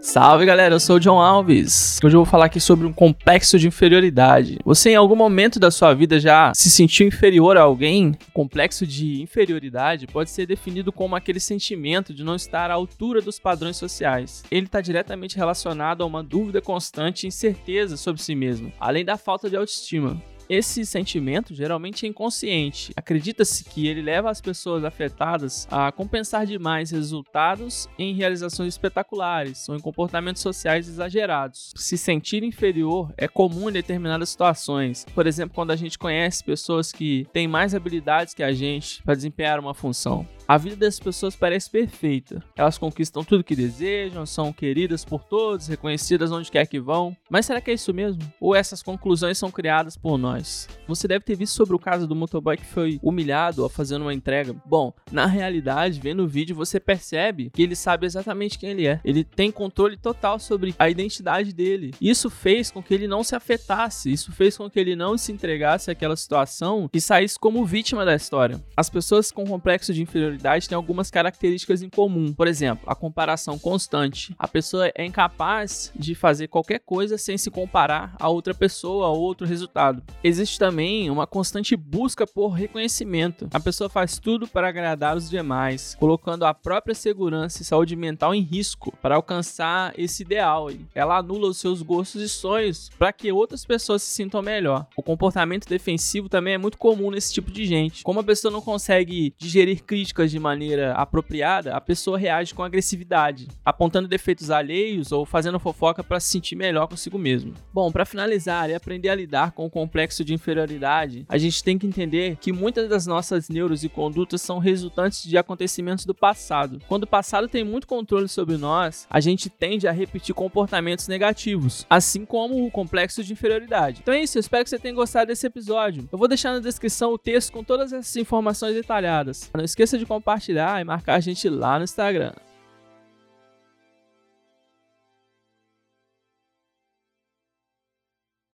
Salve 0.00 0.46
galera, 0.46 0.74
eu 0.74 0.80
sou 0.80 0.96
o 0.96 1.00
John 1.00 1.20
Alves. 1.20 1.98
Hoje 2.02 2.14
eu 2.14 2.20
vou 2.20 2.30
falar 2.30 2.44
aqui 2.44 2.60
sobre 2.60 2.86
um 2.86 2.92
complexo 2.92 3.58
de 3.58 3.66
inferioridade. 3.66 4.58
Você 4.64 4.90
em 4.90 4.94
algum 4.94 5.16
momento 5.16 5.58
da 5.58 5.72
sua 5.72 5.92
vida 5.92 6.20
já 6.20 6.54
se 6.54 6.70
sentiu 6.70 7.06
inferior 7.06 7.56
a 7.56 7.62
alguém? 7.62 8.16
O 8.28 8.32
complexo 8.32 8.86
de 8.86 9.20
inferioridade 9.20 10.06
pode 10.06 10.30
ser 10.30 10.46
definido 10.46 10.92
como 10.92 11.16
aquele 11.16 11.40
sentimento 11.40 12.14
de 12.14 12.22
não 12.22 12.36
estar 12.36 12.70
à 12.70 12.74
altura 12.74 13.20
dos 13.20 13.40
padrões 13.40 13.76
sociais. 13.76 14.44
Ele 14.50 14.66
está 14.66 14.80
diretamente 14.80 15.36
relacionado 15.36 16.02
a 16.02 16.06
uma 16.06 16.22
dúvida 16.22 16.62
constante 16.62 17.24
e 17.24 17.28
incerteza 17.28 17.96
sobre 17.96 18.22
si 18.22 18.36
mesmo, 18.36 18.72
além 18.78 19.04
da 19.04 19.16
falta 19.16 19.50
de 19.50 19.56
autoestima. 19.56 20.22
Esse 20.48 20.86
sentimento 20.86 21.54
geralmente 21.54 22.06
é 22.06 22.08
inconsciente. 22.08 22.92
Acredita-se 22.96 23.64
que 23.64 23.86
ele 23.86 24.00
leva 24.00 24.30
as 24.30 24.40
pessoas 24.40 24.84
afetadas 24.84 25.68
a 25.70 25.92
compensar 25.92 26.46
demais 26.46 26.90
resultados 26.90 27.88
em 27.98 28.14
realizações 28.14 28.74
espetaculares 28.74 29.68
ou 29.68 29.76
em 29.76 29.80
comportamentos 29.80 30.40
sociais 30.40 30.88
exagerados. 30.88 31.72
Se 31.76 31.98
sentir 31.98 32.42
inferior 32.42 33.12
é 33.16 33.28
comum 33.28 33.68
em 33.68 33.72
determinadas 33.72 34.30
situações. 34.30 35.04
Por 35.14 35.26
exemplo, 35.26 35.54
quando 35.54 35.70
a 35.70 35.76
gente 35.76 35.98
conhece 35.98 36.42
pessoas 36.42 36.90
que 36.90 37.26
têm 37.32 37.46
mais 37.46 37.74
habilidades 37.74 38.32
que 38.32 38.42
a 38.42 38.52
gente 38.52 39.02
para 39.02 39.14
desempenhar 39.14 39.60
uma 39.60 39.74
função. 39.74 40.26
A 40.50 40.56
vida 40.56 40.76
das 40.76 40.98
pessoas 40.98 41.36
parece 41.36 41.68
perfeita. 41.68 42.42
Elas 42.56 42.78
conquistam 42.78 43.22
tudo 43.22 43.44
que 43.44 43.54
desejam, 43.54 44.24
são 44.24 44.50
queridas 44.50 45.04
por 45.04 45.22
todos, 45.22 45.66
reconhecidas 45.66 46.32
onde 46.32 46.50
quer 46.50 46.66
que 46.66 46.80
vão. 46.80 47.14
Mas 47.28 47.44
será 47.44 47.60
que 47.60 47.70
é 47.70 47.74
isso 47.74 47.92
mesmo? 47.92 48.22
Ou 48.40 48.56
essas 48.56 48.82
conclusões 48.82 49.36
são 49.36 49.50
criadas 49.50 49.94
por 49.94 50.16
nós? 50.16 50.66
Você 50.86 51.06
deve 51.06 51.22
ter 51.22 51.36
visto 51.36 51.52
sobre 51.52 51.76
o 51.76 51.78
caso 51.78 52.06
do 52.06 52.16
motoboy 52.16 52.56
que 52.56 52.64
foi 52.64 52.98
humilhado 53.02 53.62
ao 53.62 53.68
fazer 53.68 53.96
uma 53.96 54.14
entrega. 54.14 54.56
Bom, 54.64 54.90
na 55.12 55.26
realidade, 55.26 56.00
vendo 56.00 56.22
o 56.22 56.26
vídeo, 56.26 56.56
você 56.56 56.80
percebe 56.80 57.50
que 57.50 57.62
ele 57.62 57.76
sabe 57.76 58.06
exatamente 58.06 58.58
quem 58.58 58.70
ele 58.70 58.86
é. 58.86 59.02
Ele 59.04 59.24
tem 59.24 59.52
controle 59.52 59.98
total 59.98 60.38
sobre 60.38 60.74
a 60.78 60.88
identidade 60.88 61.52
dele. 61.52 61.92
Isso 62.00 62.30
fez 62.30 62.70
com 62.70 62.82
que 62.82 62.94
ele 62.94 63.06
não 63.06 63.22
se 63.22 63.36
afetasse. 63.36 64.10
Isso 64.10 64.32
fez 64.32 64.56
com 64.56 64.70
que 64.70 64.80
ele 64.80 64.96
não 64.96 65.18
se 65.18 65.30
entregasse 65.30 65.90
àquela 65.90 66.16
situação 66.16 66.88
e 66.90 67.02
saísse 67.02 67.38
como 67.38 67.66
vítima 67.66 68.02
da 68.02 68.16
história. 68.16 68.58
As 68.74 68.88
pessoas 68.88 69.30
com 69.30 69.44
complexo 69.44 69.92
de 69.92 70.00
inferioridade 70.00 70.37
tem 70.68 70.76
algumas 70.76 71.10
características 71.10 71.82
em 71.82 71.88
comum. 71.88 72.32
Por 72.32 72.46
exemplo, 72.46 72.84
a 72.86 72.94
comparação 72.94 73.58
constante. 73.58 74.34
A 74.38 74.48
pessoa 74.48 74.90
é 74.94 75.04
incapaz 75.04 75.92
de 75.94 76.14
fazer 76.14 76.48
qualquer 76.48 76.80
coisa 76.80 77.18
sem 77.18 77.36
se 77.36 77.50
comparar 77.50 78.14
a 78.18 78.28
outra 78.28 78.54
pessoa 78.54 79.08
ou 79.08 79.20
outro 79.20 79.46
resultado. 79.46 80.02
Existe 80.22 80.58
também 80.58 81.10
uma 81.10 81.26
constante 81.26 81.76
busca 81.76 82.26
por 82.26 82.48
reconhecimento. 82.50 83.48
A 83.52 83.60
pessoa 83.60 83.88
faz 83.88 84.18
tudo 84.18 84.46
para 84.46 84.68
agradar 84.68 85.16
os 85.16 85.28
demais, 85.28 85.96
colocando 85.98 86.44
a 86.44 86.54
própria 86.54 86.94
segurança 86.94 87.62
e 87.62 87.64
saúde 87.64 87.96
mental 87.96 88.34
em 88.34 88.42
risco 88.42 88.96
para 89.02 89.16
alcançar 89.16 89.92
esse 89.98 90.22
ideal. 90.22 90.70
Ela 90.94 91.18
anula 91.18 91.48
os 91.48 91.58
seus 91.58 91.82
gostos 91.82 92.22
e 92.22 92.28
sonhos 92.28 92.90
para 92.98 93.12
que 93.12 93.32
outras 93.32 93.64
pessoas 93.64 94.02
se 94.02 94.10
sintam 94.10 94.42
melhor. 94.42 94.86
O 94.96 95.02
comportamento 95.02 95.68
defensivo 95.68 96.28
também 96.28 96.54
é 96.54 96.58
muito 96.58 96.78
comum 96.78 97.10
nesse 97.10 97.32
tipo 97.32 97.50
de 97.50 97.64
gente. 97.64 98.02
Como 98.02 98.20
a 98.20 98.24
pessoa 98.24 98.52
não 98.52 98.60
consegue 98.60 99.34
digerir 99.38 99.82
críticas 99.82 100.27
de 100.30 100.38
maneira 100.38 100.92
apropriada, 100.92 101.74
a 101.74 101.80
pessoa 101.80 102.18
reage 102.18 102.54
com 102.54 102.62
agressividade, 102.62 103.48
apontando 103.64 104.08
defeitos 104.08 104.50
alheios 104.50 105.12
ou 105.12 105.24
fazendo 105.24 105.58
fofoca 105.58 106.02
para 106.02 106.20
se 106.20 106.30
sentir 106.30 106.56
melhor 106.56 106.86
consigo 106.86 107.18
mesmo. 107.18 107.54
Bom, 107.72 107.90
para 107.90 108.04
finalizar 108.04 108.70
e 108.70 108.74
aprender 108.74 109.08
a 109.08 109.14
lidar 109.14 109.52
com 109.52 109.66
o 109.66 109.70
complexo 109.70 110.24
de 110.24 110.34
inferioridade, 110.34 111.24
a 111.28 111.38
gente 111.38 111.62
tem 111.62 111.78
que 111.78 111.86
entender 111.86 112.36
que 112.40 112.52
muitas 112.52 112.88
das 112.88 113.06
nossas 113.06 113.48
neuros 113.48 113.84
e 113.84 113.88
condutas 113.88 114.42
são 114.42 114.58
resultantes 114.58 115.22
de 115.24 115.36
acontecimentos 115.36 116.04
do 116.04 116.14
passado. 116.14 116.80
Quando 116.88 117.04
o 117.04 117.08
passado 117.08 117.48
tem 117.48 117.64
muito 117.64 117.86
controle 117.86 118.28
sobre 118.28 118.56
nós, 118.56 119.06
a 119.10 119.20
gente 119.20 119.48
tende 119.48 119.86
a 119.86 119.92
repetir 119.92 120.34
comportamentos 120.34 121.08
negativos, 121.08 121.86
assim 121.88 122.24
como 122.24 122.64
o 122.64 122.70
complexo 122.70 123.22
de 123.22 123.32
inferioridade. 123.32 124.00
Então 124.02 124.14
é 124.14 124.22
isso, 124.22 124.38
eu 124.38 124.40
espero 124.40 124.64
que 124.64 124.70
você 124.70 124.78
tenha 124.78 124.94
gostado 124.94 125.28
desse 125.28 125.46
episódio. 125.46 126.08
Eu 126.10 126.18
vou 126.18 126.28
deixar 126.28 126.52
na 126.52 126.60
descrição 126.60 127.12
o 127.12 127.18
texto 127.18 127.52
com 127.52 127.64
todas 127.64 127.92
essas 127.92 128.16
informações 128.16 128.74
detalhadas. 128.74 129.50
Não 129.54 129.64
esqueça 129.64 129.98
de 129.98 130.06
compartilhar 130.18 130.80
e 130.80 130.84
marcar 130.84 131.14
a 131.14 131.20
gente 131.20 131.48
lá 131.48 131.78
no 131.78 131.84
Instagram. 131.84 132.32